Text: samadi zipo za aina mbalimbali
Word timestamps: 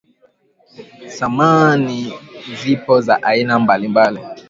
samadi 1.07 2.13
zipo 2.63 3.01
za 3.01 3.23
aina 3.23 3.59
mbalimbali 3.59 4.19